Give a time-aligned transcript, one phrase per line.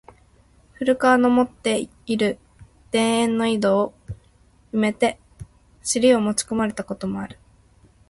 [0.79, 2.39] 古川の持つて居る
[2.91, 3.93] 田圃の井戸を
[4.73, 5.19] 埋めて
[5.83, 7.37] 尻を持ち込まれた事もある。